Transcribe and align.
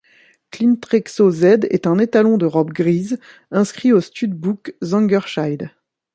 Clintrexo 0.49 1.29
Z 1.29 1.67
est 1.69 1.85
un 1.85 1.99
étalon 1.99 2.39
de 2.39 2.47
robe 2.47 2.71
grise, 2.73 3.19
inscrit 3.51 3.93
au 3.93 4.01
stud-book 4.01 4.73
Zangersheide. 4.83 5.69